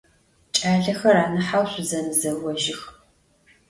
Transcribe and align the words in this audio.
Ç'alexer, 0.55 1.15
anaheu 1.23 1.65
şsuzemızeojıx! 1.71 2.79